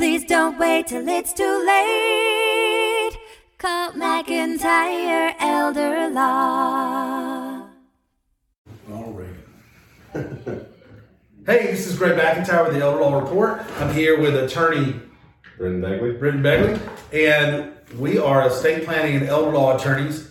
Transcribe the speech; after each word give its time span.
Please 0.00 0.24
don't 0.24 0.58
wait 0.58 0.86
till 0.86 1.06
it's 1.06 1.34
too 1.34 1.62
late. 1.66 3.18
Call 3.58 3.92
McIntyre 3.92 5.34
Elder 5.38 6.08
Law. 6.08 7.68
Ronald 8.88 9.18
Reagan. 9.18 9.44
hey, 11.44 11.66
this 11.66 11.86
is 11.86 11.98
Greg 11.98 12.18
McIntyre 12.18 12.64
with 12.64 12.76
the 12.76 12.80
Elder 12.80 13.02
Law 13.02 13.20
Report. 13.20 13.60
I'm 13.78 13.92
here 13.92 14.18
with 14.18 14.34
attorney 14.36 14.98
Brendan 15.58 15.82
Begley. 15.82 16.18
Brenton 16.18 16.42
Begley, 16.42 16.80
and 17.12 17.70
we 18.00 18.16
are 18.16 18.46
estate 18.46 18.86
planning 18.86 19.16
and 19.16 19.26
elder 19.26 19.50
law 19.50 19.76
attorneys. 19.76 20.30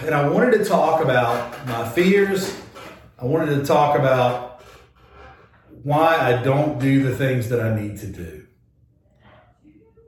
And 0.00 0.14
I 0.14 0.28
wanted 0.28 0.58
to 0.58 0.64
talk 0.66 1.02
about 1.02 1.66
my 1.66 1.88
fears. 1.88 2.54
I 3.18 3.24
wanted 3.24 3.58
to 3.58 3.64
talk 3.64 3.98
about 3.98 4.53
why 5.84 6.16
I 6.16 6.42
don't 6.42 6.80
do 6.80 7.04
the 7.04 7.14
things 7.14 7.50
that 7.50 7.60
I 7.60 7.78
need 7.78 7.98
to 7.98 8.06
do. 8.06 8.46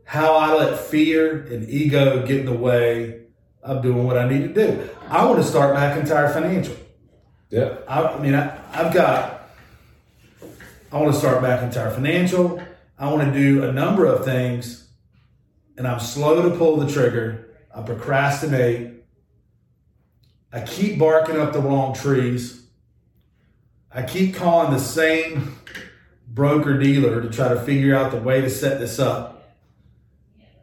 How 0.05 0.35
I 0.35 0.55
let 0.55 0.81
fear 0.81 1.43
and 1.45 1.69
ego 1.69 2.27
get 2.27 2.41
in 2.41 2.47
the 2.47 2.53
way 2.53 3.27
of 3.63 3.83
doing 3.83 4.05
what 4.07 4.17
I 4.17 4.27
need 4.29 4.43
to 4.43 4.55
do. 4.55 4.89
I 5.09 5.25
want 5.27 5.37
to 5.37 5.45
start 5.45 5.77
McIntyre 5.77 6.33
Financial. 6.33 6.75
Yeah. 7.51 7.77
I, 7.87 8.03
I 8.03 8.23
mean, 8.23 8.35
I, 8.35 8.59
I've 8.73 8.95
got, 8.95 9.51
I 10.91 10.99
want 10.99 11.13
to 11.13 11.19
start 11.19 11.43
McIntyre 11.43 11.95
Financial. 11.95 12.63
I 12.99 13.13
want 13.13 13.31
to 13.31 13.39
do 13.39 13.65
a 13.65 13.73
number 13.73 14.07
of 14.07 14.25
things, 14.25 14.89
and 15.77 15.87
I'm 15.87 16.01
slow 16.01 16.49
to 16.49 16.57
pull 16.57 16.77
the 16.77 16.91
trigger. 16.91 17.55
I 17.75 17.83
procrastinate. 17.83 19.05
I 20.53 20.61
keep 20.61 20.99
barking 20.99 21.39
up 21.39 21.53
the 21.53 21.61
wrong 21.61 21.93
trees. 21.93 22.56
I 23.97 24.03
keep 24.03 24.35
calling 24.35 24.75
the 24.75 24.79
same 24.79 25.59
broker 26.29 26.79
dealer 26.79 27.23
to 27.23 27.31
try 27.31 27.49
to 27.49 27.59
figure 27.59 27.97
out 27.97 28.11
the 28.11 28.19
way 28.19 28.43
to 28.43 28.51
set 28.51 28.79
this 28.79 28.99
up 28.99 29.57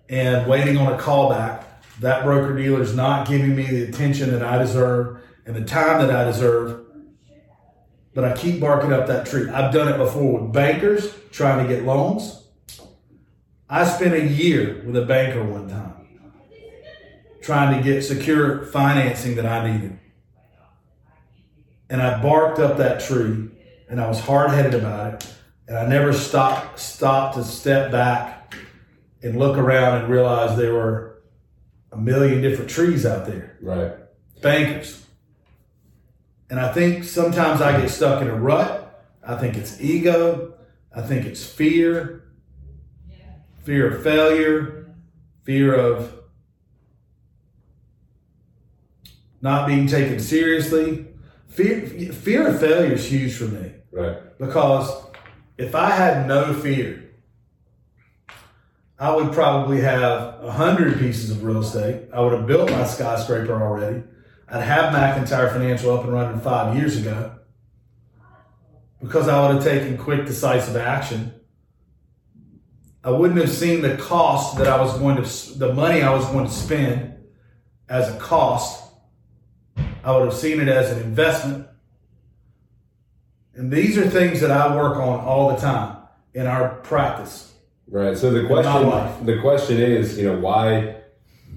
and 0.08 0.46
waiting 0.46 0.78
on 0.78 0.94
a 0.94 0.98
callback. 1.00 1.64
That 2.00 2.24
broker 2.24 2.56
dealer 2.56 2.84
is 2.84 2.96
not 2.96 3.28
giving 3.28 3.56
me 3.56 3.66
the 3.66 3.86
attention 3.86 4.30
that 4.30 4.44
I 4.44 4.60
deserve 4.60 5.24
and 5.48 5.56
the 5.56 5.66
time 5.66 6.06
that 6.06 6.16
I 6.16 6.26
deserve. 6.26 6.86
But 8.14 8.24
I 8.24 8.38
keep 8.38 8.60
barking 8.60 8.94
up 8.94 9.08
that 9.08 9.26
tree. 9.26 9.50
I've 9.50 9.74
done 9.74 9.88
it 9.88 9.98
before 9.98 10.40
with 10.40 10.54
bankers 10.54 11.12
trying 11.32 11.68
to 11.68 11.74
get 11.76 11.86
loans. 11.86 12.44
I 13.68 13.84
spent 13.86 14.14
a 14.14 14.28
year 14.28 14.84
with 14.86 14.96
a 14.96 15.06
banker 15.08 15.44
one 15.44 15.68
time 15.70 16.08
trying 17.42 17.76
to 17.76 17.84
get 17.84 18.04
secure 18.04 18.68
financing 18.68 19.36
that 19.38 19.48
I 19.48 19.74
needed. 19.74 20.00
And 21.94 22.02
I 22.02 22.20
barked 22.24 22.58
up 22.58 22.78
that 22.78 23.02
tree 23.02 23.52
and 23.88 24.02
I 24.02 24.08
was 24.08 24.20
hard 24.20 24.50
headed 24.50 24.74
about 24.74 25.14
it. 25.14 25.34
And 25.68 25.78
I 25.78 25.86
never 25.86 26.12
stopped 26.12 26.80
stopped 26.80 27.36
to 27.38 27.44
step 27.44 27.92
back 27.92 28.56
and 29.22 29.38
look 29.38 29.60
around 29.60 30.02
and 30.02 30.12
realize 30.12 30.58
there 30.58 30.74
were 30.74 31.22
a 31.92 31.98
million 31.98 32.42
different 32.42 32.72
trees 32.72 33.06
out 33.06 33.28
there. 33.28 33.60
Right. 33.62 33.92
Bankers. 34.42 35.06
And 36.50 36.60
I 36.60 36.74
think 36.74 37.04
sometimes 37.04 37.62
I 37.62 37.80
get 37.80 37.92
stuck 37.92 38.24
in 38.24 38.28
a 38.28 38.36
rut. 38.36 39.06
I 39.26 39.38
think 39.38 39.56
it's 39.56 39.80
ego. 39.80 40.56
I 40.96 41.04
think 41.04 41.28
it's 41.28 41.46
fear. 41.46 42.24
Fear 43.62 43.98
of 43.98 44.04
failure. 44.04 44.96
Fear 45.44 45.76
of 45.76 46.12
not 49.42 49.68
being 49.68 49.86
taken 49.86 50.20
seriously. 50.20 51.13
Fear, 51.54 52.12
fear 52.14 52.48
of 52.48 52.60
failure 52.60 52.94
is 52.94 53.06
huge 53.06 53.36
for 53.36 53.44
me 53.46 53.72
Right. 53.92 54.18
because 54.40 54.90
if 55.58 55.76
I 55.76 55.92
had 55.92 56.28
no 56.28 56.52
fear, 56.54 57.04
I 58.98 59.16
would 59.16 59.32
probably 59.34 59.82
have 59.82 60.44
a 60.44 60.52
hundred 60.52 60.98
pieces 60.98 61.30
of 61.30 61.44
real 61.44 61.60
estate. 61.62 62.10
I 62.14 62.22
would 62.22 62.34
have 62.34 62.48
built 62.48 62.72
my 62.72 62.86
skyscraper 62.86 63.54
already. 63.62 64.04
I'd 64.50 64.64
have 64.64 64.94
McIntyre 64.94 65.52
Financial 65.52 65.96
up 65.96 66.04
and 66.06 66.14
running 66.14 66.40
five 66.42 66.76
years 66.76 66.98
ago 66.98 67.36
because 69.02 69.28
I 69.28 69.46
would 69.46 69.56
have 69.56 69.64
taken 69.64 69.98
quick, 69.98 70.26
decisive 70.26 70.76
action. 70.76 71.34
I 73.04 73.12
wouldn't 73.12 73.40
have 73.40 73.52
seen 73.52 73.82
the 73.82 73.98
cost 73.98 74.58
that 74.58 74.68
I 74.68 74.82
was 74.82 74.98
going 74.98 75.22
to, 75.22 75.60
the 75.60 75.74
money 75.74 76.02
I 76.02 76.14
was 76.16 76.26
going 76.28 76.46
to 76.46 76.52
spend 76.52 77.16
as 77.90 78.10
a 78.10 78.18
cost. 78.18 78.82
I 80.04 80.12
would 80.12 80.26
have 80.26 80.38
seen 80.38 80.60
it 80.60 80.68
as 80.68 80.92
an 80.92 81.02
investment. 81.02 81.68
And 83.56 83.72
these 83.72 83.98
are 83.98 84.10
things 84.10 84.42
that 84.42 84.52
I 84.52 84.76
work 84.76 84.98
on 84.98 85.20
all 85.22 85.50
the 85.50 85.58
time 85.58 85.98
in 86.34 86.48
our 86.48 86.76
practice. 86.82 87.54
Right. 87.88 88.18
So 88.18 88.32
the 88.32 88.48
question, 88.48 89.26
the 89.26 89.40
question 89.40 89.78
is, 89.80 90.18
you 90.18 90.26
know, 90.26 90.40
why 90.40 90.96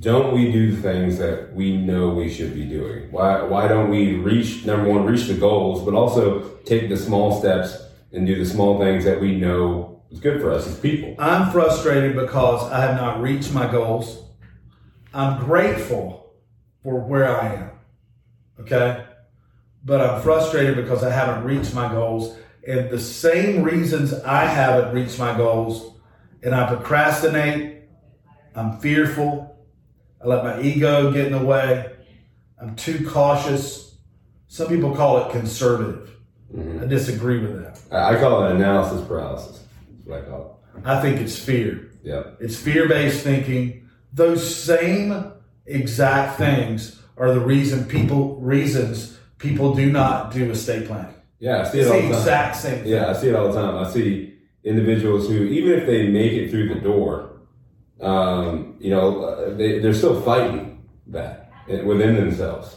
don't 0.00 0.34
we 0.34 0.52
do 0.52 0.72
the 0.72 0.82
things 0.82 1.18
that 1.18 1.54
we 1.54 1.76
know 1.76 2.10
we 2.10 2.28
should 2.28 2.54
be 2.54 2.64
doing? 2.64 3.10
Why, 3.10 3.42
why 3.42 3.66
don't 3.66 3.90
we 3.90 4.16
reach 4.16 4.66
number 4.66 4.90
one, 4.90 5.06
reach 5.06 5.26
the 5.26 5.34
goals, 5.34 5.84
but 5.84 5.94
also 5.94 6.50
take 6.66 6.88
the 6.88 6.96
small 6.96 7.38
steps 7.40 7.82
and 8.12 8.26
do 8.26 8.36
the 8.36 8.44
small 8.44 8.78
things 8.78 9.04
that 9.04 9.20
we 9.20 9.36
know 9.36 10.02
is 10.10 10.20
good 10.20 10.40
for 10.40 10.52
us 10.52 10.66
as 10.66 10.78
people? 10.78 11.14
I'm 11.18 11.50
frustrated 11.50 12.14
because 12.14 12.70
I 12.70 12.80
have 12.82 12.96
not 12.96 13.22
reached 13.22 13.52
my 13.54 13.70
goals. 13.70 14.22
I'm 15.14 15.42
grateful 15.44 16.34
for 16.82 17.00
where 17.00 17.40
I 17.40 17.54
am. 17.54 17.70
Okay. 18.60 19.04
But 19.84 20.00
I'm 20.00 20.20
frustrated 20.22 20.76
because 20.76 21.04
I 21.04 21.10
haven't 21.10 21.44
reached 21.44 21.74
my 21.74 21.88
goals. 21.88 22.36
And 22.66 22.90
the 22.90 22.98
same 22.98 23.62
reasons 23.62 24.12
I 24.12 24.44
haven't 24.44 24.92
reached 24.94 25.18
my 25.18 25.36
goals 25.36 25.96
and 26.42 26.54
I 26.54 26.66
procrastinate, 26.66 27.84
I'm 28.54 28.78
fearful, 28.78 29.56
I 30.22 30.26
let 30.26 30.44
my 30.44 30.60
ego 30.60 31.12
get 31.12 31.26
in 31.26 31.32
the 31.32 31.44
way, 31.44 31.92
I'm 32.60 32.74
too 32.74 33.08
cautious. 33.08 33.96
Some 34.48 34.68
people 34.68 34.94
call 34.94 35.26
it 35.26 35.32
conservative. 35.32 36.16
Mm-hmm. 36.54 36.84
I 36.84 36.86
disagree 36.86 37.40
with 37.40 37.62
that. 37.62 37.80
I 37.92 38.16
I 38.16 38.20
call 38.20 38.46
it 38.46 38.52
analysis 38.52 39.06
paralysis. 39.06 39.62
That's 39.88 40.06
what 40.06 40.18
I 40.18 40.22
call 40.22 40.62
it. 40.76 40.86
I 40.86 41.00
think 41.00 41.20
it's 41.20 41.38
fear. 41.38 41.90
Yeah. 42.02 42.22
It's 42.40 42.56
fear 42.56 42.88
based 42.88 43.22
thinking. 43.22 43.88
Those 44.12 44.56
same 44.56 45.32
exact 45.66 46.38
things 46.38 47.02
are 47.16 47.32
the 47.32 47.40
reason 47.40 47.84
people 47.86 48.36
reasons 48.36 49.18
people 49.38 49.74
do 49.74 49.90
not 49.90 50.32
do 50.32 50.50
estate 50.50 50.86
planning. 50.86 51.14
Yeah. 51.38 51.60
I 51.62 51.64
see 51.64 51.78
It's 51.80 51.88
it 51.88 51.92
all 51.94 52.00
the 52.00 52.08
exact 52.18 52.56
same 52.56 52.82
thing. 52.82 52.88
Yeah, 52.92 53.10
I 53.10 53.12
see 53.12 53.28
it 53.28 53.34
all 53.34 53.52
the 53.52 53.60
time. 53.60 53.76
I 53.84 53.88
see 53.90 54.34
individuals 54.64 55.28
who, 55.28 55.44
even 55.44 55.78
if 55.78 55.86
they 55.86 56.08
make 56.08 56.32
it 56.32 56.50
through 56.50 56.68
the 56.74 56.80
door, 56.80 57.40
um, 58.00 58.76
you 58.80 58.90
know, 58.90 59.22
uh, 59.24 59.54
they, 59.56 59.78
they're 59.78 59.94
still 59.94 60.20
fighting 60.22 60.82
that 61.08 61.50
within 61.84 62.16
themselves. 62.16 62.76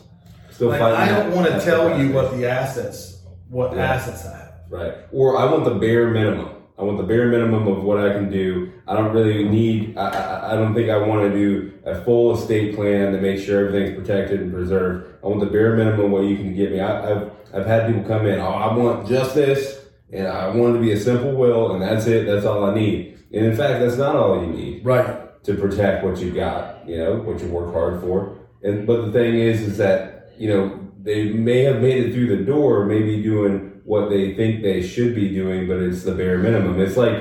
Still 0.52 0.70
Like, 0.70 0.80
fighting. 0.80 1.00
I 1.16 1.24
don't 1.24 1.36
want 1.36 1.48
to 1.52 1.60
tell 1.62 2.00
you 2.00 2.12
what 2.12 2.36
the 2.36 2.50
assets, 2.50 3.22
what 3.50 3.76
Yeah. 3.76 3.94
assets 3.94 4.26
I 4.26 4.38
have. 4.38 4.54
Right. 4.70 4.94
Or 5.12 5.38
I 5.38 5.46
want 5.52 5.64
the 5.66 5.76
bare 5.76 6.10
minimum. 6.10 6.50
I 6.80 6.84
want 6.84 6.98
the 6.98 7.04
bare 7.04 7.28
minimum 7.28 7.68
of 7.68 7.84
what 7.84 7.98
I 7.98 8.14
can 8.14 8.32
do. 8.32 8.72
I 8.88 8.96
don't 8.96 9.14
really 9.14 9.44
need, 9.44 9.98
I, 9.98 10.08
I, 10.08 10.54
I 10.54 10.56
don't 10.56 10.74
think 10.74 10.90
I 10.90 10.98
want 10.98 11.30
to 11.30 11.38
do 11.38 11.74
a 11.86 12.02
full 12.06 12.38
estate 12.38 12.74
plan 12.74 13.12
to 13.12 13.20
make 13.20 13.38
sure 13.40 13.68
everything's 13.68 14.00
protected 14.00 14.40
and 14.40 14.54
preserved. 14.54 15.14
I 15.22 15.28
want 15.28 15.42
the 15.42 15.48
bare 15.48 15.76
minimum 15.76 16.10
what 16.12 16.24
you 16.24 16.38
can 16.38 16.56
give 16.56 16.72
me. 16.72 16.80
I, 16.80 17.12
I've, 17.12 17.32
I've 17.54 17.66
had 17.66 17.88
people 17.88 18.04
come 18.04 18.26
in, 18.28 18.40
oh, 18.40 18.48
I 18.48 18.74
want 18.74 19.10
just 19.10 19.36
this, 19.36 19.82
and 20.14 20.26
I 20.28 20.48
want 20.56 20.76
it 20.76 20.80
to 20.80 20.86
be 20.86 20.94
a 20.94 21.00
simple 21.00 21.34
will, 21.34 21.74
and 21.74 21.82
that's 21.82 22.08
it. 22.08 22.26
That's 22.26 22.46
all 22.46 22.64
I 22.64 22.74
need. 22.74 23.20
And 23.34 23.46
in 23.46 23.56
fact, 23.58 23.82
that's 23.82 23.98
not 23.98 24.16
all 24.16 24.42
you 24.42 24.52
need 24.54 24.86
Right. 24.86 25.44
to 25.44 25.54
protect 25.56 26.06
what 26.06 26.18
you've 26.20 26.36
got, 26.36 26.88
you 26.88 26.98
know, 26.98 27.18
what 27.18 27.42
you 27.42 27.48
work 27.50 27.74
hard 27.74 28.00
for. 28.02 28.38
And 28.64 28.88
but 28.88 29.06
the 29.06 29.12
thing 29.12 29.36
is, 29.36 29.62
is 29.62 29.78
that 29.78 30.34
you 30.38 30.50
know 30.50 30.80
they 31.02 31.30
may 31.32 31.64
have 31.64 31.82
made 31.82 32.06
it 32.06 32.14
through 32.14 32.36
the 32.36 32.44
door, 32.44 32.86
maybe 32.86 33.22
doing 33.22 33.69
what 33.90 34.10
they 34.10 34.36
think 34.36 34.62
they 34.62 34.82
should 34.94 35.16
be 35.16 35.28
doing, 35.34 35.68
but 35.68 35.78
it's 35.88 36.04
the 36.04 36.14
bare 36.14 36.38
minimum. 36.38 36.80
It's 36.80 36.96
like 37.06 37.18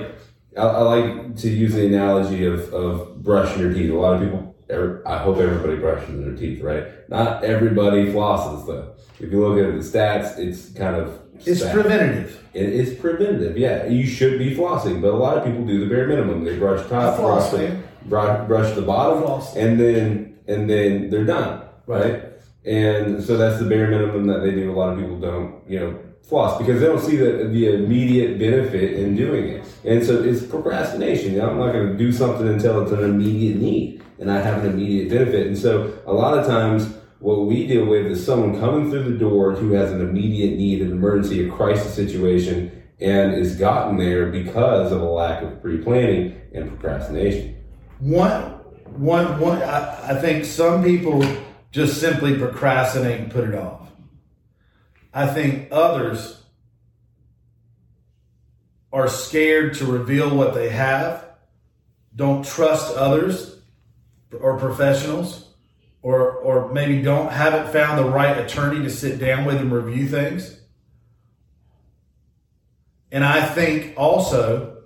I, 0.57 0.63
I 0.63 0.83
like 0.95 1.37
to 1.43 1.49
use 1.49 1.73
the 1.75 1.87
analogy 1.87 2.45
of 2.45 2.61
of 2.75 3.23
brushing 3.23 3.61
your 3.63 3.73
teeth. 3.73 3.91
A 3.91 3.95
lot 3.95 4.15
of 4.17 4.21
people, 4.25 4.55
every- 4.69 5.05
I 5.07 5.17
hope 5.19 5.39
everybody 5.39 5.77
brushes 5.85 6.15
their 6.23 6.35
teeth, 6.43 6.61
right? 6.63 6.85
Not 7.09 7.43
everybody 7.43 8.13
flosses 8.13 8.67
though. 8.67 8.87
If 9.19 9.33
you 9.33 9.39
look 9.47 9.59
at 9.65 9.73
the 9.81 9.85
stats, 9.93 10.39
it's 10.39 10.69
kind 10.83 10.95
of 10.97 11.07
It's 11.47 11.61
sad. 11.61 11.73
preventative. 11.75 12.31
It 12.53 12.69
is 12.83 12.89
preventative, 13.05 13.57
yeah. 13.57 13.87
You 13.87 14.07
should 14.07 14.39
be 14.39 14.55
flossing, 14.55 15.01
but 15.01 15.11
a 15.19 15.21
lot 15.27 15.39
of 15.39 15.45
people 15.47 15.65
do 15.65 15.81
the 15.85 15.89
bare 15.93 16.07
minimum. 16.07 16.45
They 16.45 16.59
brush 16.59 16.83
top, 16.89 17.15
I 17.15 17.17
floss, 17.17 17.51
brush, 17.51 18.39
the, 18.41 18.45
brush, 18.51 18.75
the 18.75 18.83
bottom, 18.83 19.23
Floss. 19.23 19.57
and 19.57 19.81
then 19.81 20.37
and 20.53 20.69
then 20.69 21.09
they're 21.11 21.25
done, 21.39 21.63
right? 21.87 22.17
And 22.65 23.23
so 23.27 23.37
that's 23.39 23.59
the 23.63 23.69
bare 23.73 23.89
minimum 23.89 24.27
that 24.27 24.41
they 24.45 24.51
do. 24.61 24.71
A 24.71 24.77
lot 24.81 24.93
of 24.93 24.99
people 24.99 25.19
don't, 25.19 25.49
you 25.73 25.79
know, 25.81 25.99
floss 26.23 26.59
because 26.59 26.81
they 26.81 26.87
don't 26.87 27.01
see 27.01 27.17
the 27.17 27.49
the 27.51 27.75
immediate 27.75 28.39
benefit 28.39 28.95
in 28.95 29.17
doing 29.17 29.49
it, 29.49 29.67
and 29.85 30.05
so 30.05 30.23
it's 30.23 30.45
procrastination. 30.45 31.41
I'm 31.41 31.59
not 31.59 31.73
going 31.73 31.89
to 31.89 31.97
do 31.97 32.13
something 32.13 32.49
until 32.49 32.83
it's 32.83 32.93
an 32.93 33.05
immediate 33.05 33.57
need 33.57 33.99
and 34.19 34.31
I 34.31 34.41
have 34.41 34.65
an 34.65 34.73
immediate 34.73 35.11
benefit. 35.11 35.47
And 35.47 35.57
so 35.57 35.99
a 36.07 36.13
lot 36.13 36.37
of 36.37 36.47
times 36.47 36.95
what 37.21 37.47
we 37.47 37.67
deal 37.67 37.85
with 37.85 38.07
is 38.07 38.25
someone 38.25 38.59
coming 38.59 38.91
through 38.91 39.05
the 39.05 39.19
door 39.19 39.53
who 39.53 39.73
has 39.73 39.93
an 39.93 40.01
immediate 40.01 40.57
need, 40.57 40.83
an 40.83 40.93
emergency, 40.93 41.49
a 41.49 41.53
crisis 41.53 41.95
situation, 41.95 42.83
and 43.01 43.35
is 43.35 43.57
gotten 43.57 43.97
there 43.97 44.27
because 44.27 44.93
of 44.93 45.01
a 45.01 45.09
lack 45.09 45.43
of 45.43 45.61
pre-planning 45.63 46.41
and 46.53 46.69
procrastination. 46.69 47.57
One, 48.01 48.43
one, 48.97 49.39
one. 49.41 49.63
I, 49.63 50.15
I 50.17 50.21
think 50.21 50.45
some 50.45 50.83
people 50.83 51.25
just 51.71 52.01
simply 52.01 52.37
procrastinate 52.37 53.21
and 53.21 53.31
put 53.31 53.49
it 53.49 53.55
off. 53.55 53.88
I 55.13 55.27
think 55.27 55.69
others 55.73 56.43
are 58.93 59.09
scared 59.09 59.75
to 59.75 59.87
reveal 59.87 60.35
what 60.35 60.55
they 60.55 60.71
have, 60.71 61.25
don't 62.15 62.45
trust 62.45 62.97
others 62.97 63.61
or 64.41 64.59
professionals, 64.59 65.55
or 66.03 66.33
or 66.33 66.73
maybe 66.73 67.03
don't 67.03 67.33
haven't 67.33 67.73
found 67.73 67.99
the 67.99 68.11
right 68.11 68.39
attorney 68.39 68.83
to 68.83 68.91
sit 68.91 69.19
down 69.19 69.45
with 69.45 69.57
and 69.57 69.73
review 69.73 70.09
things. 70.09 70.61
And 73.11 73.25
I 73.25 73.45
think 73.45 73.95
also 73.97 74.83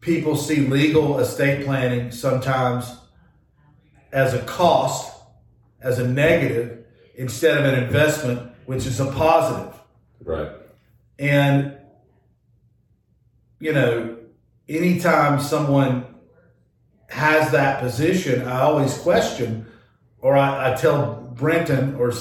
people 0.00 0.36
see 0.36 0.66
legal 0.66 1.18
estate 1.18 1.64
planning 1.64 2.10
sometimes 2.10 2.96
as 4.12 4.34
a 4.34 4.42
cost, 4.42 5.12
as 5.80 5.98
a 5.98 6.06
negative, 6.06 6.84
instead 7.14 7.58
of 7.58 7.64
an 7.64 7.82
investment, 7.82 8.52
which 8.66 8.86
is 8.86 9.00
a 9.00 9.10
positive. 9.12 9.74
Right. 10.24 10.50
And, 11.18 11.76
you 13.58 13.72
know, 13.72 14.16
anytime 14.68 15.40
someone 15.40 16.06
has 17.08 17.50
that 17.52 17.80
position, 17.80 18.46
I 18.46 18.60
always 18.60 18.96
question, 18.98 19.66
or 20.20 20.36
I, 20.36 20.72
I 20.72 20.76
tell 20.76 21.32
Brenton 21.34 21.96
or, 21.96 22.12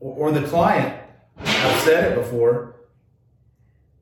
or 0.00 0.30
the 0.32 0.46
client, 0.46 1.02
I've 1.38 1.80
said 1.82 2.12
it 2.12 2.14
before, 2.16 2.76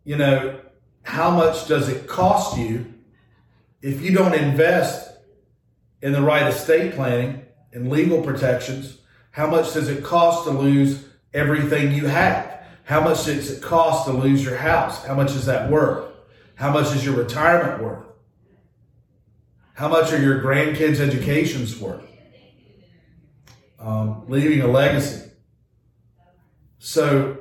you 0.05 0.17
know, 0.17 0.61
how 1.03 1.31
much 1.31 1.69
does 1.69 1.89
it 1.89 2.07
cost 2.07 2.59
you 2.59 2.93
if 3.83 4.03
you 4.03 4.13
don't 4.13 4.35
invest 4.35 5.17
in 6.03 6.13
the 6.13 6.23
right 6.23 6.47
estate 6.47 6.95
planning 6.95 7.43
and 7.73 7.91
legal 7.91 8.23
protections? 8.23 8.99
How 9.35 9.51
much 9.51 9.75
does 9.75 9.89
it 9.89 10.05
cost 10.05 10.45
to 10.45 10.51
lose 10.53 11.05
everything 11.33 11.91
you 11.91 12.07
have? 12.07 12.61
How 12.85 13.01
much 13.01 13.25
does 13.25 13.51
it 13.51 13.61
cost 13.61 14.07
to 14.07 14.13
lose 14.13 14.45
your 14.45 14.55
house? 14.55 15.05
How 15.05 15.17
much 15.17 15.33
is 15.33 15.47
that 15.47 15.69
worth? 15.69 16.09
How 16.55 16.71
much 16.71 16.95
is 16.95 17.05
your 17.05 17.17
retirement 17.17 17.83
worth? 17.83 18.07
How 19.73 19.89
much 19.89 20.13
are 20.13 20.23
your 20.23 20.41
grandkids' 20.41 21.01
educations 21.01 21.77
worth? 21.81 22.05
Um, 23.81 24.23
leaving 24.29 24.61
a 24.61 24.69
legacy. 24.69 25.33
So 26.79 27.39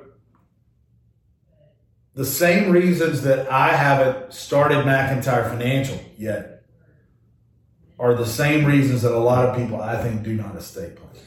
the 2.15 2.25
same 2.25 2.71
reasons 2.71 3.21
that 3.21 3.51
I 3.51 3.67
haven't 3.67 4.33
started 4.33 4.83
McIntyre 4.83 5.47
Financial 5.47 6.01
yet 6.17 6.63
are 7.99 8.15
the 8.15 8.25
same 8.25 8.65
reasons 8.65 9.03
that 9.03 9.11
a 9.11 9.19
lot 9.19 9.45
of 9.45 9.55
people 9.55 9.79
I 9.79 10.01
think 10.01 10.23
do 10.23 10.33
not 10.33 10.55
estate 10.55 10.95
plan. 10.95 11.23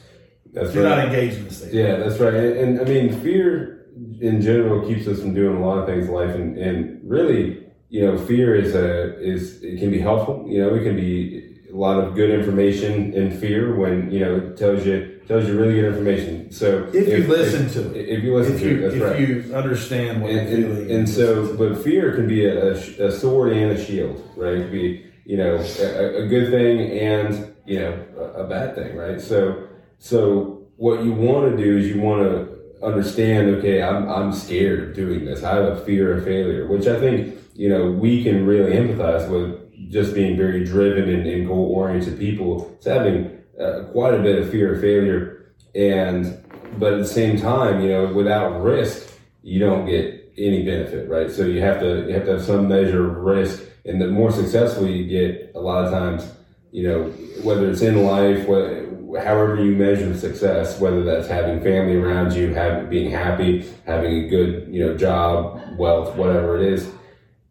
That's 0.53 0.71
Do 0.73 0.83
right. 0.83 0.89
not 0.97 1.05
engage 1.07 1.33
in 1.39 1.47
estate. 1.47 1.73
Yeah, 1.73 1.97
that's 1.97 2.19
right. 2.19 2.33
And, 2.33 2.57
and 2.57 2.81
I 2.81 2.83
mean, 2.85 3.19
fear 3.21 3.87
in 4.21 4.41
general 4.41 4.87
keeps 4.87 5.07
us 5.07 5.19
from 5.19 5.33
doing 5.33 5.57
a 5.57 5.65
lot 5.65 5.77
of 5.79 5.85
things 5.87 6.07
in 6.07 6.13
life, 6.13 6.33
and, 6.35 6.57
and 6.57 6.99
really, 7.03 7.65
you 7.89 8.01
know, 8.05 8.17
fear 8.17 8.55
is 8.55 8.75
a 8.75 9.19
is 9.21 9.61
it 9.63 9.79
can 9.79 9.91
be 9.91 9.99
helpful. 9.99 10.45
You 10.47 10.61
know, 10.63 10.75
it 10.75 10.83
can 10.83 10.95
be 10.95 11.43
a 11.71 11.75
lot 11.75 11.99
of 12.03 12.15
good 12.15 12.29
information 12.29 13.13
in 13.13 13.31
fear 13.39 13.75
when 13.75 14.09
you 14.11 14.19
know 14.21 14.35
it 14.37 14.57
tells 14.57 14.85
you 14.85 15.13
tells 15.27 15.45
you 15.45 15.59
really 15.59 15.73
good 15.75 15.85
information. 15.93 16.49
So 16.51 16.89
If 16.93 17.07
you 17.09 17.27
listen 17.27 17.67
to 17.69 17.93
it. 17.93 18.07
if 18.07 18.23
you 18.23 18.33
listen 18.33 18.55
If 18.55 18.61
to 18.61 18.69
you 18.69 18.77
it, 18.77 18.81
that's 18.81 18.95
if 18.95 19.01
right. 19.03 19.19
you 19.19 19.55
understand 19.55 20.21
what 20.21 20.31
and, 20.31 20.49
you're 20.49 20.69
and, 20.69 20.77
feeling, 20.77 20.91
and 20.99 21.09
so, 21.09 21.41
listen 21.41 21.57
to 21.57 21.63
it. 21.65 21.73
but 21.75 21.83
fear 21.83 22.15
can 22.15 22.27
be 22.29 22.45
a, 22.45 22.67
a, 22.71 23.07
a 23.07 23.11
sword 23.11 23.51
and 23.51 23.71
a 23.77 23.85
shield, 23.85 24.23
right? 24.37 24.53
It 24.53 24.61
could 24.63 24.71
be, 24.71 25.05
you 25.25 25.35
know, 25.35 25.55
a, 25.57 26.23
a 26.23 26.27
good 26.27 26.49
thing 26.49 26.79
and, 26.97 27.53
you 27.65 27.79
know, 27.79 28.05
a, 28.17 28.43
a 28.43 28.47
bad 28.47 28.75
thing, 28.75 28.95
right? 28.95 29.19
So, 29.19 29.66
so 29.99 30.67
what 30.77 31.03
you 31.03 31.11
want 31.11 31.51
to 31.51 31.63
do 31.63 31.77
is 31.77 31.87
you 31.87 32.01
want 32.01 32.23
to 32.23 32.85
understand, 32.85 33.49
okay, 33.55 33.81
I'm, 33.81 34.07
I'm 34.09 34.31
scared 34.31 34.89
of 34.89 34.95
doing 34.95 35.25
this. 35.25 35.43
I 35.43 35.55
have 35.55 35.65
a 35.65 35.85
fear 35.85 36.17
of 36.17 36.23
failure, 36.23 36.67
which 36.67 36.87
I 36.87 36.99
think, 36.99 37.35
you 37.55 37.69
know, 37.69 37.91
we 37.91 38.23
can 38.23 38.45
really 38.45 38.73
empathize 38.73 39.27
with 39.29 39.91
just 39.91 40.13
being 40.13 40.37
very 40.37 40.63
driven 40.63 41.09
and, 41.09 41.25
and 41.25 41.47
goal 41.47 41.71
oriented 41.75 42.19
people. 42.19 42.71
It's 42.75 42.85
having 42.85 43.41
uh, 43.59 43.85
quite 43.91 44.13
a 44.13 44.21
bit 44.21 44.39
of 44.39 44.51
fear 44.51 44.75
of 44.75 44.81
failure. 44.81 45.53
And, 45.73 46.43
but 46.77 46.93
at 46.93 46.99
the 46.99 47.07
same 47.07 47.39
time, 47.39 47.81
you 47.81 47.89
know, 47.89 48.13
without 48.13 48.61
risk, 48.61 49.11
you 49.41 49.59
don't 49.59 49.85
get 49.85 50.31
any 50.37 50.63
benefit, 50.63 51.09
right? 51.09 51.31
So 51.31 51.45
you 51.45 51.61
have 51.61 51.79
to, 51.79 52.05
you 52.07 52.13
have 52.13 52.25
to 52.25 52.33
have 52.33 52.43
some 52.43 52.67
measure 52.67 53.09
of 53.09 53.17
risk. 53.17 53.63
And 53.85 53.99
the 53.99 54.07
more 54.07 54.31
successful 54.31 54.87
you 54.87 55.07
get, 55.07 55.53
a 55.55 55.59
lot 55.59 55.85
of 55.85 55.91
times, 55.91 56.31
you 56.71 56.87
know, 56.87 57.03
whether 57.41 57.69
it's 57.71 57.81
in 57.81 58.03
life, 58.03 58.47
whether, 58.47 58.86
however 59.23 59.63
you 59.63 59.75
measure 59.75 60.15
success, 60.17 60.79
whether 60.79 61.03
that's 61.03 61.27
having 61.27 61.61
family 61.61 61.95
around 61.95 62.33
you, 62.33 62.53
having 62.53 62.89
being 62.89 63.11
happy, 63.11 63.69
having 63.85 64.25
a 64.25 64.29
good 64.29 64.67
you 64.69 64.85
know 64.85 64.97
job, 64.97 65.61
wealth, 65.77 66.15
whatever 66.15 66.57
it 66.57 66.73
is, 66.73 66.89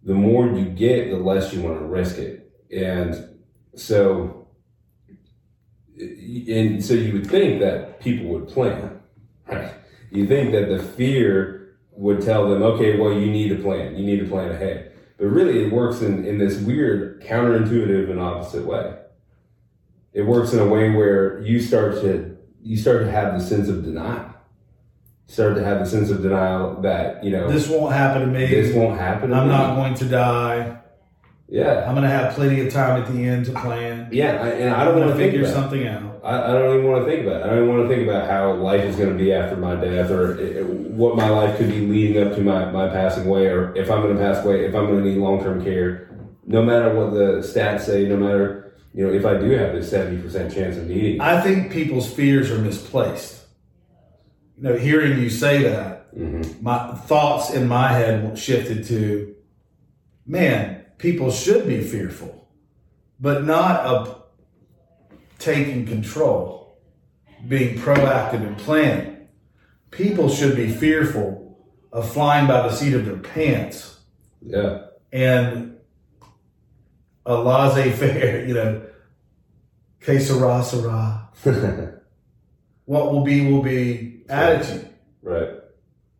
the 0.03 0.15
more 0.15 0.47
you 0.47 0.65
get, 0.65 1.11
the 1.11 1.17
less 1.17 1.53
you 1.53 1.63
want 1.63 1.79
to 1.79 1.85
risk 1.85 2.19
it, 2.19 2.51
and 2.71 3.37
so 3.75 4.49
and 5.99 6.85
so 6.85 6.95
you 6.95 7.13
would 7.13 7.27
think 7.27 7.61
that 7.61 8.01
people 8.01 8.27
would 8.29 8.49
plan? 8.49 9.01
You 10.11 10.27
think 10.27 10.53
that 10.53 10.69
the 10.69 10.83
fear 10.83 11.77
would 11.93 12.23
tell 12.23 12.49
them, 12.49 12.63
okay, 12.63 12.99
well, 12.99 13.13
you 13.13 13.31
need 13.31 13.53
a 13.53 13.57
plan, 13.57 13.97
you 13.97 14.05
need 14.05 14.21
to 14.21 14.29
plan 14.29 14.51
ahead, 14.51 14.93
but 15.19 15.27
really 15.27 15.65
it 15.65 15.73
works 15.73 16.03
in 16.03 16.25
in 16.25 16.39
this 16.39 16.59
weird 16.59 17.23
counterintuitive 17.23 18.11
and 18.11 18.21
opposite 18.21 18.67
way 18.67 18.95
it 20.17 20.23
works 20.23 20.55
in 20.55 20.59
a 20.61 20.67
way 20.67 20.89
where 20.89 21.41
you 21.43 21.61
start 21.61 22.01
to 22.01 22.39
you 22.63 22.77
start 22.77 23.03
to 23.03 23.11
have 23.11 23.39
the 23.39 23.45
sense 23.45 23.69
of 23.69 23.85
denial. 23.85 24.35
Start 25.27 25.57
to 25.57 25.63
have 25.63 25.81
the 25.81 25.85
sense 25.85 26.09
of 26.09 26.23
denial 26.23 26.81
that 26.81 27.23
you 27.23 27.31
know 27.31 27.51
this 27.53 27.69
won't 27.69 27.93
happen 27.93 28.23
to 28.23 28.27
me. 28.27 28.47
this 28.47 28.75
won't 28.75 28.99
happen. 28.99 29.31
to 29.31 29.37
I'm 29.37 29.47
me. 29.47 29.53
not 29.53 29.77
going 29.77 29.95
to 29.95 30.05
die. 30.07 30.79
Yeah, 31.49 31.85
I'm 31.87 31.95
going 31.95 32.03
to 32.03 32.09
have 32.09 32.35
plenty 32.35 32.67
of 32.67 32.73
time 32.73 33.03
at 33.03 33.13
the 33.13 33.23
end 33.23 33.45
to 33.47 33.53
plan. 33.53 34.09
yeah, 34.11 34.43
I, 34.43 34.49
and 34.49 34.75
I 34.75 34.85
don't 34.85 34.99
want 34.99 35.13
to 35.13 35.17
figure 35.17 35.47
something 35.47 35.87
out. 35.87 36.21
I, 36.25 36.43
I 36.43 36.53
don't 36.55 36.79
even 36.79 36.91
want 36.91 37.05
to 37.05 37.11
think 37.11 37.25
about. 37.25 37.43
It. 37.43 37.45
I 37.45 37.47
don't 37.51 37.65
even 37.65 37.77
want 37.77 37.89
to 37.89 37.95
think 37.95 38.09
about 38.09 38.29
how 38.29 38.55
life 38.55 38.81
is 38.81 38.97
going 38.97 39.17
to 39.17 39.23
be 39.23 39.33
after 39.33 39.57
my 39.57 39.77
death, 39.77 40.11
or 40.11 40.33
uh, 40.33 40.65
what 40.65 41.15
my 41.15 41.29
life 41.29 41.59
could 41.59 41.69
be 41.69 41.87
leading 41.87 42.27
up 42.27 42.35
to 42.35 42.41
my, 42.41 42.65
my 42.73 42.89
passing 42.89 43.27
away, 43.27 43.47
or 43.47 43.77
if 43.77 43.91
I'm 43.91 44.01
going 44.01 44.17
to 44.17 44.21
pass 44.21 44.45
away, 44.45 44.65
if 44.65 44.75
I'm 44.75 44.87
going 44.87 45.05
to 45.05 45.11
need 45.11 45.19
long 45.19 45.41
term 45.43 45.63
care. 45.63 46.05
No 46.49 46.63
matter 46.63 46.95
what 46.95 47.13
the 47.13 47.43
stats 47.43 47.83
say, 47.83 48.09
no 48.09 48.17
matter 48.17 48.66
you 48.97 49.07
know 49.07 49.13
if 49.13 49.25
I 49.27 49.35
do 49.39 49.51
have 49.51 49.75
this 49.75 49.91
seventy 49.91 50.21
percent 50.21 50.53
chance 50.53 50.77
of 50.77 50.89
needing. 50.89 51.21
I 51.21 51.41
think 51.41 51.71
people's 51.71 52.13
fears 52.13 52.51
are 52.51 52.59
misplaced. 52.59 53.45
You 54.57 54.63
know, 54.65 54.77
hearing 54.77 55.21
you 55.21 55.29
say 55.29 55.63
that, 55.65 56.13
Mhm. 56.17 56.63
my 56.63 56.95
thoughts 56.95 57.53
in 57.55 57.69
my 57.69 57.93
head 57.93 58.39
shifted 58.39 58.85
to, 58.87 59.35
man, 60.27 60.81
people 60.97 61.31
should 61.31 61.67
be 61.69 61.83
fearful, 61.83 62.49
but 63.21 63.45
not 63.45 63.81
of 63.81 64.23
taking 65.39 65.85
control, 65.87 66.79
being 67.47 67.77
proactive 67.79 68.47
and 68.47 68.57
planning. 68.57 69.29
People 69.91 70.31
should 70.31 70.57
be 70.57 70.69
fearful 70.69 71.59
of 71.93 72.11
flying 72.11 72.47
by 72.47 72.63
the 72.67 72.73
seat 72.75 72.95
of 72.95 73.05
their 73.05 73.17
pants 73.17 74.01
Yeah, 74.45 74.87
and 75.13 75.76
a 77.27 77.35
laissez-faire, 77.35 78.47
you 78.47 78.55
know, 78.55 78.83
que 80.01 80.19
sera, 80.21 80.63
sera. 80.65 81.29
What 82.87 83.13
will 83.13 83.25
be, 83.25 83.51
will 83.51 83.63
be 83.63 84.23
attitude. 84.29 84.89
right, 85.23 85.51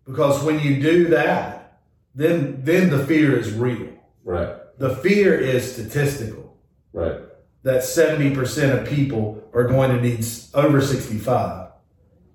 Because 0.05 0.43
when 0.43 0.59
you 0.61 0.81
do 0.83 1.09
that, 1.09 1.81
then 2.15 2.61
then 2.65 2.91
the 2.91 3.05
fear 3.07 3.39
is 3.39 3.53
real. 3.53 3.89
right, 4.25 4.57
The 4.79 4.97
fear 4.97 5.39
is 5.39 5.73
statistical. 5.73 6.57
right. 6.93 7.21
That 7.63 7.83
70% 7.83 8.79
of 8.81 8.87
people 8.89 9.43
are 9.53 9.65
going 9.65 9.91
to 9.91 10.01
need 10.01 10.25
over 10.55 10.81
65. 10.81 11.69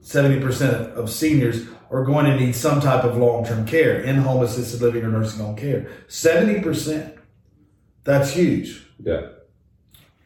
70% 0.03 0.93
of 0.95 1.09
seniors 1.09 1.67
are 1.89 2.03
going 2.03 2.25
to 2.25 2.35
need 2.35 2.53
some 2.55 2.81
type 2.81 3.03
of 3.05 3.15
long-term 3.17 3.65
care, 3.65 4.01
in-home 4.01 4.43
assisted 4.43 4.81
living 4.81 5.03
or 5.03 5.09
nursing 5.09 5.39
home 5.45 5.55
care. 5.55 5.87
70%. 6.07 7.17
That's 8.03 8.31
huge. 8.31 8.86
Yeah, 9.03 9.27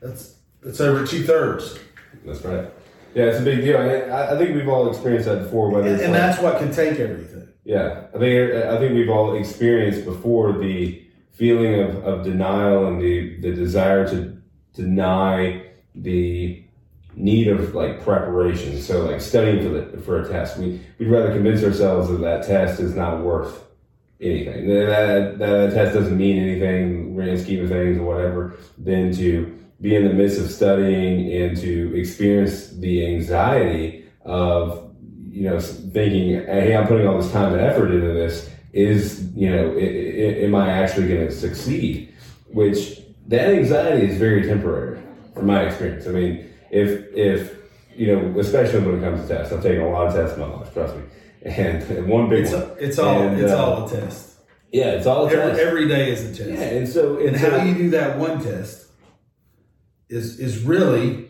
That's 0.02 0.36
that's 0.62 0.80
over 0.82 1.06
two 1.06 1.24
thirds. 1.24 1.78
that's 2.26 2.42
right. 2.44 2.70
Yeah, 3.14 3.26
it's 3.26 3.40
a 3.40 3.44
big 3.44 3.62
deal. 3.62 3.78
I, 3.78 4.34
I 4.34 4.38
think 4.38 4.56
we've 4.56 4.68
all 4.68 4.90
experienced 4.90 5.28
that 5.30 5.44
before. 5.44 5.70
Whether 5.70 5.88
And, 5.90 6.02
and 6.02 6.12
like- 6.12 6.22
that's 6.22 6.42
what 6.42 6.60
can 6.60 6.72
take 6.74 7.00
everything. 7.00 7.48
yeah, 7.64 8.08
I 8.14 8.18
think 8.18 8.54
I 8.54 8.78
think 8.80 8.94
we've 8.94 9.10
all 9.10 9.36
experienced 9.36 10.06
before 10.06 10.54
the 10.54 11.02
feeling 11.34 11.80
of, 11.82 12.04
of 12.06 12.24
denial 12.24 12.88
and 12.88 13.02
the 13.02 13.40
the 13.42 13.52
desire 13.54 14.08
to 14.10 14.38
deny 14.74 15.64
the 15.96 16.62
need 17.16 17.48
of 17.48 17.74
like 17.74 18.04
preparation. 18.04 18.82
So 18.82 19.06
like 19.06 19.22
studying 19.22 19.64
for 19.64 19.70
the 19.70 20.02
for 20.02 20.22
a 20.22 20.28
test, 20.28 20.58
we 20.58 20.82
we'd 21.00 21.08
rather 21.10 21.32
convince 21.32 21.64
ourselves 21.64 22.10
that 22.10 22.20
that 22.22 22.46
test 22.46 22.80
is 22.82 22.96
not 22.96 23.24
worth 23.24 23.64
anything. 24.22 24.68
That, 24.68 25.38
that, 25.40 25.74
test 25.74 25.94
doesn't 25.94 26.18
mean 26.18 26.42
anything, 26.42 27.16
grand 27.16 27.40
scheme 27.40 27.64
of 27.64 27.70
things 27.70 27.98
or 27.98 28.04
whatever, 28.04 28.58
than 28.78 29.14
to 29.16 29.60
be 29.82 29.96
in 29.96 30.08
the 30.08 30.14
midst 30.14 30.40
of 30.40 30.50
studying 30.50 31.32
and 31.34 31.58
to 31.58 31.96
experience 31.96 32.70
the 32.70 33.06
anxiety 33.06 34.06
of, 34.24 34.96
you 35.30 35.50
know, 35.50 35.60
thinking, 35.60 36.46
hey, 36.46 36.76
I'm 36.76 36.88
putting 36.88 37.08
all 37.08 37.22
this 37.22 37.32
time 37.32 37.54
and 37.54 37.62
effort 37.62 37.92
into 37.92 38.14
this. 38.14 38.50
Is, 38.74 39.32
you 39.36 39.50
know, 39.50 39.72
i 39.72 39.80
i 39.80 40.46
am 40.46 40.56
I 40.56 40.70
actually 40.70 41.08
going 41.08 41.26
to 41.28 41.32
succeed? 41.32 42.14
Which 42.52 43.02
that 43.28 43.50
anxiety 43.50 44.08
is 44.08 44.18
very 44.18 44.44
temporary 44.44 45.00
from 45.34 45.48
my 45.48 45.64
experience. 45.64 46.08
I 46.08 46.12
mean, 46.12 46.54
if, 46.72 47.14
if, 47.14 47.56
you 47.96 48.08
know, 48.08 48.40
especially 48.40 48.80
when 48.80 48.98
it 48.98 49.02
comes 49.02 49.22
to 49.22 49.28
tests, 49.28 49.54
I've 49.54 49.64
taken 49.64 49.82
a 49.82 49.90
lot 49.90 50.08
of 50.08 50.14
tests 50.14 50.36
in 50.36 50.42
my 50.42 50.54
life, 50.54 50.74
trust 50.74 50.96
me. 50.96 51.04
And, 51.46 51.84
and 51.84 52.08
one 52.08 52.28
big 52.30 52.40
It's, 52.46 52.52
one. 52.54 52.62
a, 52.64 52.74
it's 52.76 52.98
all 53.00 53.22
And, 53.22 53.40
it's 53.40 53.52
uh, 53.54 53.64
all 53.66 53.86
a 53.88 53.90
test. 53.90 54.32
Yeah, 54.72 54.92
it's 54.92 55.06
all 55.06 55.28
a 55.28 55.32
Every, 55.32 55.52
test. 55.52 55.60
every 55.62 55.88
day 55.88 56.12
is 56.12 56.24
a 56.24 56.36
test. 56.36 56.50
yeah, 56.50 56.68
and 56.78 56.88
so 56.90 57.18
and 57.18 57.30
and 57.30 57.40
so, 57.40 57.50
how 57.52 57.64
you 57.64 57.76
do 57.76 57.90
that 57.92 58.18
one 58.18 58.44
test 58.44 58.88
is 60.10 60.40
is 60.40 60.64
really 60.64 61.30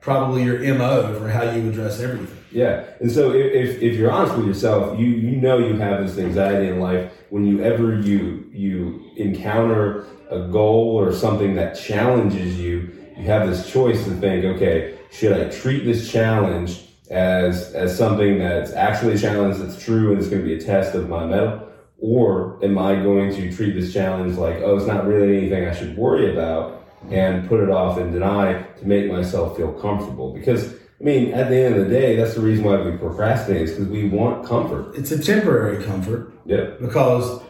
probably 0.00 0.44
your 0.44 0.60
mo 0.74 1.14
for 1.18 1.28
how 1.28 1.42
you 1.50 1.68
address 1.70 2.00
everything. 2.00 2.36
Yeah, 2.52 2.84
and 3.00 3.10
so 3.10 3.32
if, 3.32 3.52
if, 3.52 3.82
if 3.82 3.96
you're 3.98 4.10
honest 4.10 4.36
with 4.36 4.46
yourself, 4.46 4.98
you 4.98 5.06
you 5.06 5.36
know 5.36 5.58
you 5.58 5.74
have 5.76 6.06
this 6.06 6.18
anxiety 6.18 6.68
in 6.68 6.80
life. 6.80 7.12
When 7.30 7.44
you 7.44 7.62
ever 7.62 7.98
you 8.00 8.48
you 8.52 9.10
encounter 9.16 10.06
a 10.30 10.40
goal 10.48 10.96
or 10.98 11.12
something 11.12 11.54
that 11.56 11.74
challenges 11.78 12.58
you, 12.58 12.94
you 13.16 13.24
have 13.24 13.48
this 13.48 13.70
choice 13.70 14.04
to 14.04 14.10
think, 14.12 14.44
okay, 14.44 14.98
should 15.10 15.32
I 15.32 15.48
treat 15.50 15.84
this 15.84 16.10
challenge 16.10 16.84
as 17.10 17.72
as 17.74 17.96
something 17.96 18.38
that's 18.38 18.72
actually 18.72 19.14
a 19.14 19.18
challenge 19.18 19.56
that's 19.58 19.82
true 19.82 20.10
and 20.12 20.18
it's 20.20 20.28
going 20.28 20.42
to 20.42 20.46
be 20.46 20.54
a 20.54 20.60
test 20.60 20.94
of 20.94 21.08
my 21.08 21.24
mettle 21.24 21.68
or 21.98 22.58
am 22.64 22.78
I 22.78 22.94
going 22.94 23.34
to 23.34 23.52
treat 23.54 23.72
this 23.72 23.92
challenge 23.92 24.36
like, 24.36 24.56
oh, 24.58 24.76
it's 24.76 24.86
not 24.86 25.06
really 25.06 25.38
anything 25.38 25.66
I 25.66 25.74
should 25.74 25.96
worry 25.96 26.32
about 26.32 26.86
and 27.10 27.48
put 27.48 27.60
it 27.60 27.70
off 27.70 27.98
and 27.98 28.12
deny 28.12 28.62
to 28.62 28.86
make 28.86 29.10
myself 29.10 29.56
feel 29.56 29.72
comfortable? 29.72 30.32
Because 30.32 30.74
I 31.00 31.04
mean, 31.04 31.32
at 31.32 31.48
the 31.48 31.56
end 31.56 31.76
of 31.76 31.88
the 31.88 31.90
day, 31.90 32.16
that's 32.16 32.34
the 32.34 32.40
reason 32.40 32.64
why 32.64 32.80
we 32.80 32.96
procrastinate 32.96 33.62
is 33.62 33.70
because 33.72 33.88
we 33.88 34.08
want 34.08 34.46
comfort. 34.46 34.94
It's 34.96 35.10
a 35.12 35.22
temporary 35.22 35.82
comfort 35.84 36.32
Yep, 36.44 36.80
because 36.80 37.40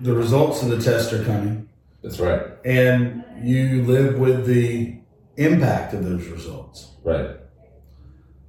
the 0.00 0.14
results 0.14 0.62
of 0.62 0.68
the 0.68 0.80
test 0.80 1.12
are 1.12 1.24
coming, 1.24 1.68
that's 2.02 2.18
right. 2.18 2.42
and 2.64 3.24
you 3.42 3.82
live 3.84 4.18
with 4.18 4.46
the 4.46 4.96
impact 5.36 5.92
of 5.92 6.04
those 6.04 6.26
results. 6.28 6.92
Right. 7.02 7.30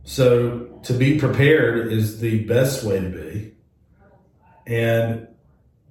So 0.06 0.80
to 0.84 0.94
be 0.94 1.20
prepared 1.20 1.92
is 1.92 2.20
the 2.20 2.46
best 2.46 2.84
way 2.84 3.00
to 3.00 3.10
be, 3.10 3.54
and 4.66 5.28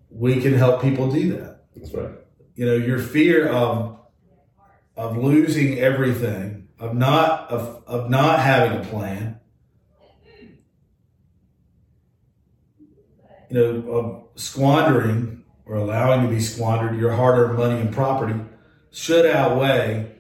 we 0.09 0.41
can 0.41 0.55
help 0.55 0.81
people 0.81 1.11
do 1.11 1.37
that. 1.37 1.65
That's 1.77 1.93
right. 1.93 2.11
you 2.55 2.65
know 2.67 2.75
your 2.77 2.99
fear 2.99 3.49
of 3.49 3.99
of 4.97 5.17
losing 5.17 5.79
everything 5.79 6.69
of 6.79 6.95
not 6.95 7.51
of, 7.51 7.83
of 7.87 8.11
not 8.11 8.39
having 8.39 8.79
a 8.79 8.85
plan 8.85 9.41
you 13.51 13.57
know 13.57 13.91
of 13.91 14.41
squandering 14.41 15.43
or 15.67 15.77
allowing 15.77 16.23
to 16.23 16.29
be 16.29 16.41
squandered 16.41 16.99
your 16.99 17.13
hard-earned 17.13 17.59
money 17.59 17.81
and 17.81 17.93
property 17.93 18.39
should 18.93 19.27
outweigh 19.27 20.13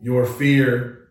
your 0.00 0.24
fear 0.24 1.03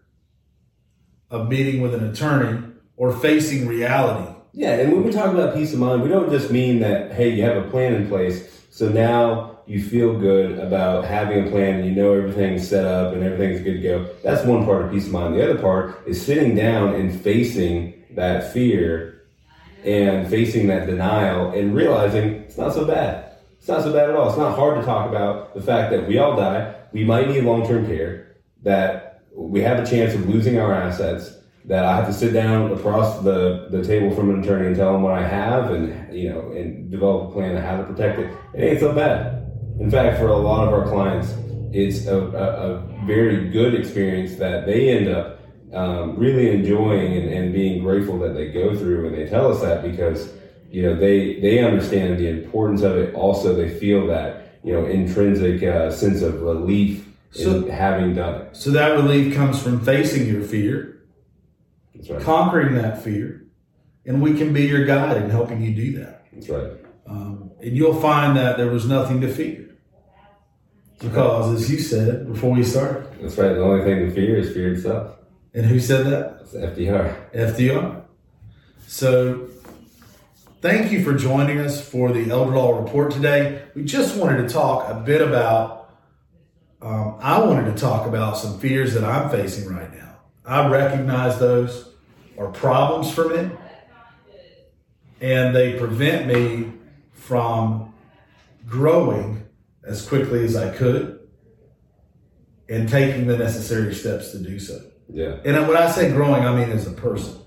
of 1.34 1.50
meeting 1.50 1.82
with 1.82 1.94
an 1.96 2.10
attorney 2.10 2.64
or 2.96 3.12
facing 3.12 3.68
reality 3.68 4.32
Yeah, 4.54 4.76
and 4.76 4.94
when 4.94 5.04
we 5.04 5.12
talk 5.12 5.34
about 5.34 5.56
peace 5.56 5.74
of 5.74 5.80
mind, 5.80 6.04
we 6.04 6.10
don't 6.10 6.30
just 6.30 6.52
mean 6.52 6.80
that, 6.80 7.12
hey, 7.12 7.30
you 7.30 7.42
have 7.44 7.58
a 7.58 7.70
plan 7.72 7.96
in 7.96 8.08
place, 8.08 8.66
so 8.70 8.88
now 8.88 9.58
you 9.66 9.82
feel 9.82 10.18
good 10.20 10.60
about 10.60 11.06
having 11.06 11.48
a 11.48 11.50
plan 11.50 11.80
and 11.80 11.86
you 11.86 11.92
know 11.92 12.14
everything's 12.14 12.68
set 12.68 12.86
up 12.86 13.14
and 13.14 13.24
everything's 13.24 13.62
good 13.62 13.76
to 13.76 13.82
go. 13.82 14.10
That's 14.24 14.46
one 14.46 14.66
part 14.66 14.86
of 14.86 14.92
peace 14.92 15.08
of 15.08 15.14
mind. 15.14 15.36
The 15.36 15.44
other 15.44 15.60
part 15.60 16.08
is 16.08 16.24
sitting 16.24 16.56
down 16.56 16.94
and 16.96 17.20
facing 17.20 18.04
that 18.12 18.54
fear 18.54 19.24
and 19.84 20.30
facing 20.30 20.68
that 20.68 20.86
denial 20.86 21.52
and 21.52 21.76
realizing 21.76 22.36
it's 22.46 22.58
not 22.58 22.74
so 22.74 22.86
bad. 22.86 23.38
It's 23.58 23.68
not 23.68 23.82
so 23.82 23.94
bad 23.94 24.10
at 24.10 24.16
all. 24.16 24.30
It's 24.30 24.38
not 24.38 24.56
hard 24.56 24.80
to 24.80 24.86
talk 24.86 25.10
about 25.10 25.56
the 25.56 25.62
fact 25.62 25.92
that 25.92 26.08
we 26.08 26.18
all 26.18 26.36
die, 26.36 26.76
we 26.92 27.06
might 27.06 27.30
need 27.30 27.44
long 27.44 27.66
term 27.66 27.86
care, 27.88 28.36
that 28.64 29.13
we 29.36 29.62
have 29.62 29.80
a 29.80 29.86
chance 29.86 30.14
of 30.14 30.28
losing 30.30 30.60
our 30.60 30.74
assets, 30.74 31.38
that 31.66 31.86
I 31.86 31.96
have 31.96 32.08
to 32.08 32.14
sit 32.14 32.34
down 32.34 32.72
across 32.74 33.24
the, 33.24 33.68
the 33.72 33.84
table 33.84 34.14
from 34.14 34.30
an 34.30 34.44
attorney 34.44 34.68
and 34.68 34.76
tell 34.76 34.92
them 34.92 35.02
what 35.02 35.14
I 35.14 35.26
have 35.26 35.72
and 35.72 36.14
you 36.14 36.30
know 36.30 36.52
and 36.52 36.92
develop 36.92 37.30
a 37.30 37.34
plan 37.34 37.56
on 37.56 37.64
how 37.64 37.78
to 37.78 37.84
protect 37.84 38.20
it. 38.20 38.36
It 38.54 38.64
ain't 38.64 38.80
so 38.80 38.94
bad. 38.94 39.52
In 39.80 39.90
fact, 39.90 40.20
for 40.20 40.28
a 40.28 40.38
lot 40.38 40.68
of 40.68 40.74
our 40.74 40.86
clients, 40.86 41.34
it's 41.72 42.06
a, 42.06 42.18
a, 42.18 42.72
a 42.72 43.06
very 43.06 43.50
good 43.50 43.74
experience 43.74 44.36
that 44.36 44.66
they 44.66 44.90
end 44.90 45.08
up 45.08 45.40
um, 45.74 46.16
really 46.18 46.52
enjoying 46.52 47.18
and, 47.18 47.34
and 47.34 47.54
being 47.54 47.82
grateful 47.82 48.20
that 48.20 48.34
they 48.34 48.52
go 48.52 48.76
through 48.78 49.08
and 49.08 49.16
they 49.16 49.28
tell 49.28 49.52
us 49.52 49.62
that 49.62 49.82
because 49.82 50.32
you 50.70 50.84
know 50.84 50.96
they 50.96 51.40
they 51.40 51.64
understand 51.64 52.20
the 52.20 52.28
importance 52.28 52.82
of 52.82 52.98
it 52.98 53.14
also 53.16 53.56
they 53.56 53.70
feel 53.70 54.06
that 54.08 54.60
you 54.64 54.74
know 54.74 54.86
intrinsic 54.86 55.64
uh, 55.64 55.90
sense 55.90 56.22
of 56.22 56.42
relief 56.42 57.08
So- 57.34 57.64
in 57.66 57.70
having 57.70 58.14
done 58.16 58.42
it 58.42 58.56
so 58.56 58.70
that 58.72 58.96
relief 58.96 59.34
comes 59.36 59.62
from 59.62 59.80
facing 59.82 60.28
your 60.28 60.42
fear 60.44 60.90
right 62.10 62.22
conquering 62.22 62.76
that 62.76 63.02
fear, 63.04 63.46
and 64.06 64.22
we 64.22 64.34
can 64.34 64.52
be 64.54 64.64
your 64.64 64.86
guide 64.86 65.18
in 65.18 65.30
helping 65.30 65.62
you 65.62 65.74
do 65.74 66.00
that. 66.00 66.26
that's 66.34 66.50
right 66.50 66.72
Um, 67.08 67.52
and 67.62 67.76
you'll 67.78 68.00
find 68.00 68.36
that 68.38 68.58
there 68.58 68.70
was 68.70 68.88
nothing 68.88 69.22
to 69.22 69.28
fear. 69.28 69.60
Because, 71.00 71.54
as 71.54 71.70
you 71.72 71.80
said 71.80 72.28
before 72.32 72.52
we 72.52 72.64
started, 72.64 73.06
that's 73.22 73.38
right 73.38 73.54
the 73.54 73.62
only 73.62 73.84
thing 73.84 74.08
to 74.08 74.12
fear 74.12 74.38
is 74.38 74.54
fear 74.54 74.74
itself 74.74 75.16
and 75.54 75.66
who 75.66 75.80
said 75.80 76.06
that? 76.08 76.38
it's 76.42 76.54
FDR 76.54 77.16
FDR. 77.34 78.02
So, 78.88 79.48
thank 80.62 80.92
you 80.92 81.04
for 81.04 81.14
joining 81.14 81.60
us 81.60 81.82
for 81.88 82.12
the 82.12 82.30
Elder 82.30 82.52
Law 82.56 82.80
Report 82.80 83.12
today. 83.12 83.62
We 83.76 83.84
just 83.84 84.18
wanted 84.18 84.48
to 84.48 84.54
talk 84.54 84.90
a 84.90 84.96
bit 84.96 85.22
about, 85.22 85.83
um, 86.84 87.16
I 87.22 87.40
wanted 87.40 87.74
to 87.74 87.82
talk 87.82 88.08
about 88.08 88.38
some 88.38 88.60
fears 88.60 88.94
that 88.94 89.04
I'm 89.06 89.30
facing 89.30 89.74
right 89.74 89.92
now. 89.94 90.18
I 90.46 90.68
recognize 90.68 91.40
those 91.40 91.94
are 92.38 92.50
problems 92.50 93.12
for 93.14 93.30
me, 93.30 93.50
and 95.22 95.56
they 95.56 95.80
prevent 95.80 96.28
me 96.28 96.74
from 97.14 97.94
growing 98.68 99.46
as 99.86 100.06
quickly 100.08 100.44
as 100.44 100.58
I 100.58 100.76
could 100.76 101.20
and 102.68 102.90
taking 102.90 103.28
the 103.28 103.38
necessary 103.38 103.94
steps 103.96 104.32
to 104.32 104.40
do 104.40 104.60
so. 104.60 104.80
yeah 105.10 105.38
And 105.46 105.68
when 105.68 105.78
I 105.78 105.90
say 105.90 106.12
growing, 106.12 106.44
I 106.46 106.54
mean 106.56 106.70
as 106.70 106.88
a 106.88 106.92
person. 106.92 107.40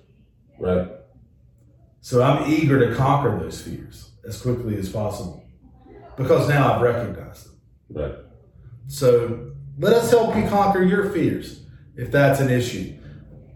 right 0.59 0.89
So 2.01 2.23
I'm 2.23 2.51
eager 2.51 2.89
to 2.89 2.95
conquer 2.95 3.39
those 3.39 3.61
fears 3.61 4.13
as 4.27 4.41
quickly 4.41 4.77
as 4.77 4.89
possible 4.89 5.45
because 6.17 6.49
now 6.49 6.75
I've 6.75 6.81
recognized 6.83 7.47
them. 7.47 7.57
right 7.91 8.26
So 8.89 9.53
let 9.79 9.93
us 9.93 10.11
help 10.11 10.37
you 10.37 10.47
conquer 10.49 10.83
your 10.83 11.11
fears 11.11 11.61
if 11.97 12.11
that's 12.11 12.41
an 12.41 12.51
issue. 12.51 12.95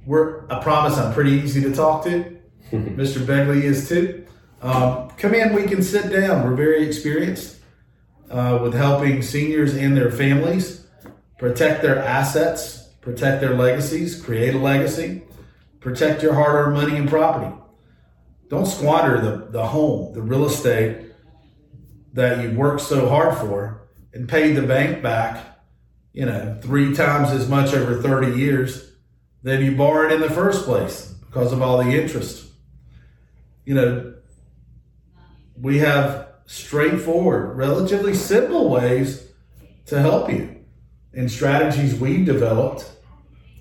We're, 0.06 0.50
I 0.50 0.62
promise 0.62 0.98
I'm 0.98 1.12
pretty 1.12 1.32
easy 1.32 1.60
to 1.62 1.74
talk 1.74 2.04
to. 2.04 2.36
Mr. 2.72 3.24
Begley 3.24 3.62
is 3.62 3.88
too. 3.88 4.26
Um, 4.62 5.10
come 5.16 5.34
in, 5.34 5.54
we 5.54 5.64
can 5.64 5.82
sit 5.82 6.10
down. 6.10 6.44
We're 6.44 6.56
very 6.56 6.86
experienced 6.86 7.58
uh, 8.30 8.58
with 8.62 8.74
helping 8.74 9.22
seniors 9.22 9.74
and 9.74 9.96
their 9.96 10.10
families 10.10 10.86
protect 11.38 11.82
their 11.82 11.98
assets, 11.98 12.88
protect 13.00 13.40
their 13.40 13.54
legacies, 13.54 14.20
create 14.20 14.54
a 14.54 14.58
legacy, 14.58 15.22
protect 15.80 16.22
your 16.22 16.34
hard 16.34 16.54
earned 16.54 16.74
money 16.74 16.96
and 16.96 17.08
property. 17.08 17.54
Don't 18.48 18.66
squander 18.66 19.20
the, 19.20 19.46
the 19.50 19.66
home, 19.66 20.12
the 20.12 20.20
real 20.20 20.44
estate 20.44 21.12
that 22.12 22.42
you 22.42 22.58
worked 22.58 22.82
so 22.82 23.08
hard 23.08 23.38
for 23.38 23.79
and 24.12 24.28
paid 24.28 24.56
the 24.56 24.62
bank 24.62 25.02
back, 25.02 25.44
you 26.12 26.26
know, 26.26 26.58
three 26.62 26.94
times 26.94 27.30
as 27.30 27.48
much 27.48 27.72
over 27.74 28.00
30 28.00 28.38
years 28.38 28.92
than 29.42 29.64
you 29.64 29.76
borrowed 29.76 30.12
in 30.12 30.20
the 30.20 30.30
first 30.30 30.64
place 30.64 31.14
because 31.28 31.52
of 31.52 31.62
all 31.62 31.82
the 31.82 31.90
interest. 31.90 32.46
You 33.64 33.74
know, 33.74 34.14
we 35.60 35.78
have 35.78 36.28
straightforward, 36.46 37.56
relatively 37.56 38.14
simple 38.14 38.68
ways 38.68 39.28
to 39.86 40.00
help 40.00 40.30
you 40.30 40.60
and 41.12 41.30
strategies 41.30 41.94
we've 41.94 42.24
developed, 42.24 42.90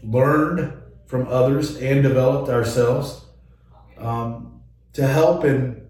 learned 0.03 0.73
from 1.05 1.27
others, 1.27 1.77
and 1.77 2.03
developed 2.03 2.49
ourselves 2.49 3.25
um, 3.97 4.61
to 4.93 5.07
help 5.07 5.43
in 5.43 5.87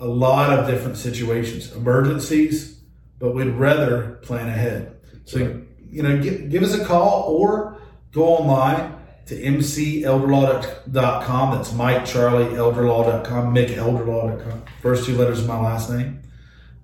a 0.00 0.06
lot 0.06 0.58
of 0.58 0.66
different 0.66 0.96
situations, 0.96 1.72
emergencies, 1.72 2.73
but 3.18 3.34
we'd 3.34 3.48
rather 3.48 4.20
plan 4.22 4.48
ahead. 4.48 4.96
So, 5.24 5.62
you 5.90 6.02
know, 6.02 6.20
give, 6.20 6.50
give 6.50 6.62
us 6.62 6.74
a 6.74 6.84
call 6.84 7.24
or 7.28 7.80
go 8.12 8.24
online 8.24 8.96
to 9.26 9.34
mcelderlaw.com. 9.34 11.56
That's 11.56 11.72
Mike 11.72 12.04
Charlie. 12.04 12.54
First 14.82 15.06
two 15.06 15.16
letters 15.16 15.40
of 15.40 15.46
my 15.46 15.58
last 15.58 15.90
name. 15.90 16.20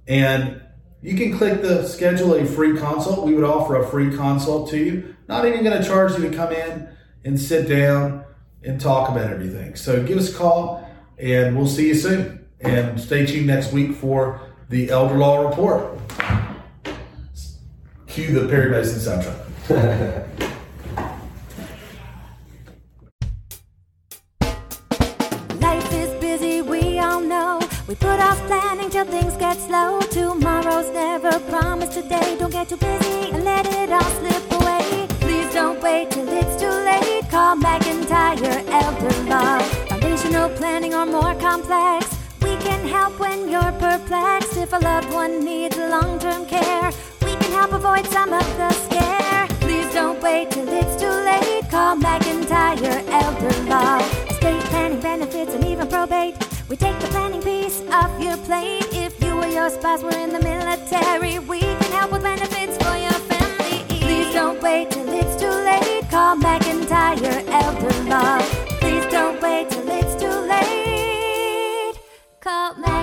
And 0.07 0.63
you 1.03 1.17
can 1.17 1.37
click 1.37 1.61
the 1.63 1.87
schedule 1.87 2.35
a 2.35 2.45
free 2.45 2.79
consult. 2.79 3.27
We 3.27 3.35
would 3.35 3.45
offer 3.45 3.77
a 3.77 3.87
free 3.87 4.15
consult 4.17 4.71
to 4.71 4.79
you. 4.79 5.15
Not 5.29 5.47
even 5.47 5.65
going 5.65 5.81
to 5.81 5.87
charge 5.87 6.19
you 6.19 6.29
to 6.29 6.37
come 6.37 6.53
in 6.53 6.89
and 7.25 7.41
sit 7.41 7.69
down 7.69 8.25
and 8.63 8.81
talk 8.81 9.11
about 9.11 9.31
everything. 9.31 9.77
So 9.77 10.05
give 10.05 10.19
us 10.19 10.35
a 10.35 10.37
call 10.37 10.87
and 11.19 11.57
we'll 11.57 11.67
see 11.67 11.89
you 11.89 11.95
soon. 11.95 12.47
And 12.61 13.01
stay 13.01 13.25
tuned 13.25 13.47
next 13.47 13.73
week 13.73 13.95
for 13.95 14.41
the 14.71 14.89
Elder 14.89 15.19
Law 15.19 15.49
Report. 15.49 15.99
Cue 18.07 18.41
the 18.41 18.49
Perry 18.49 18.71
Mason 18.71 18.99
soundtrack. 19.01 20.47
help 43.01 43.19
when 43.19 43.49
you're 43.49 43.75
perplexed. 43.87 44.57
If 44.57 44.73
a 44.73 44.81
loved 44.91 45.13
one 45.13 45.45
needs 45.45 45.77
long 45.95 46.19
term 46.19 46.43
care, 46.47 46.91
we 47.25 47.33
can 47.41 47.53
help 47.59 47.73
avoid 47.73 48.05
some 48.17 48.31
of 48.41 48.47
the 48.61 48.71
scare. 48.85 49.47
Please 49.65 49.91
don't 49.95 50.21
wait 50.23 50.51
till 50.51 50.69
it's 50.81 50.95
too 51.03 51.17
late. 51.31 51.65
Call 51.71 51.97
McIntyre 51.97 52.99
Elder 53.23 53.57
Law. 53.73 53.99
Estate 54.33 54.65
planning 54.73 55.01
benefits 55.01 55.53
and 55.55 55.65
even 55.73 55.87
probate. 55.89 56.35
We 56.69 56.77
take 56.77 56.99
the 57.01 57.09
planning 57.15 57.43
piece 57.43 57.81
off 57.99 58.13
your 58.27 58.37
plate. 58.49 58.89
If 59.07 59.13
you 59.23 59.33
or 59.43 59.51
your 59.59 59.71
spouse 59.71 60.03
were 60.03 60.21
in 60.25 60.31
the 60.37 60.43
military, 60.53 61.39
we 61.53 61.61
can 61.61 61.93
help 61.99 62.13
with 62.13 62.23
benefits 62.23 62.77
for 62.83 62.97
your 63.07 63.19
family. 63.31 63.79
Please 64.05 64.31
don't 64.35 64.61
wait 64.63 64.91
till 64.91 65.09
it's 65.21 65.35
too 65.43 65.57
late. 65.71 66.05
Call 66.11 66.37
McIntyre 66.37 67.45
Elder 67.63 67.95
Law. 68.11 68.60
called 72.51 72.79
me. 72.79 73.00